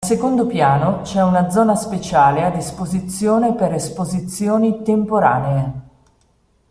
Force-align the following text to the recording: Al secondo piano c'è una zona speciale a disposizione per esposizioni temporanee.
Al 0.03 0.09
secondo 0.15 0.47
piano 0.47 1.01
c'è 1.03 1.21
una 1.21 1.51
zona 1.51 1.75
speciale 1.75 2.43
a 2.43 2.49
disposizione 2.49 3.53
per 3.53 3.71
esposizioni 3.75 4.81
temporanee. 4.81 5.71